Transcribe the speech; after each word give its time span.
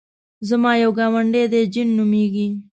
زما 0.49 0.71
یو 0.83 0.91
ګاونډی 0.97 1.43
دی 1.51 1.61
جین 1.73 1.89
نومېږي. 1.97 2.47